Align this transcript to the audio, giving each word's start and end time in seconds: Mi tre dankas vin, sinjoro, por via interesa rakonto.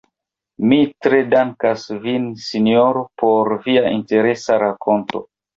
Mi 0.69 0.77
tre 1.07 1.19
dankas 1.33 1.83
vin, 2.07 2.25
sinjoro, 2.45 3.05
por 3.25 3.55
via 3.69 3.85
interesa 3.99 4.59
rakonto. 4.65 5.27